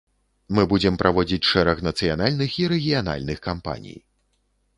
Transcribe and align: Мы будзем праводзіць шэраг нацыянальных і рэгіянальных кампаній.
Мы 0.59 0.63
будзем 0.71 0.95
праводзіць 1.01 1.47
шэраг 1.51 1.83
нацыянальных 1.89 2.57
і 2.65 2.67
рэгіянальных 2.73 3.37
кампаній. 3.47 3.97